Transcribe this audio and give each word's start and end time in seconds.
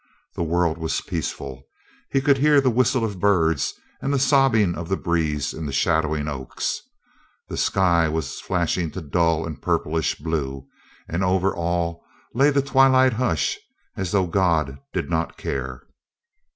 The 0.33 0.41
world 0.41 0.79
was 0.79 0.99
peaceful. 0.99 1.67
He 2.09 2.21
could 2.21 2.39
hear 2.39 2.59
the 2.59 2.71
whistle 2.71 3.05
of 3.05 3.19
birds 3.19 3.75
and 4.01 4.11
the 4.11 4.17
sobbing 4.17 4.73
of 4.73 4.89
the 4.89 4.97
breeze 4.97 5.53
in 5.53 5.67
the 5.67 5.71
shadowing 5.71 6.27
oaks. 6.27 6.81
The 7.49 7.55
sky 7.57 8.09
was 8.09 8.41
flashing 8.41 8.89
to 8.93 9.01
dull 9.01 9.45
and 9.45 9.61
purplish 9.61 10.15
blue, 10.15 10.65
and 11.07 11.23
over 11.23 11.55
all 11.55 12.03
lay 12.33 12.49
the 12.49 12.63
twilight 12.63 13.13
hush 13.13 13.59
as 13.95 14.09
though 14.11 14.25
God 14.25 14.79
did 14.91 15.07
not 15.07 15.37
care. 15.37 15.83